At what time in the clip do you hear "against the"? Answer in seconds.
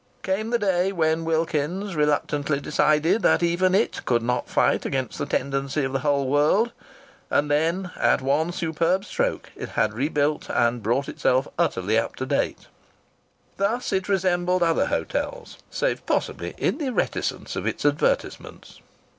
4.83-5.27